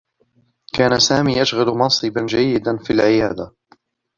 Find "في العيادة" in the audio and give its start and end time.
2.77-3.53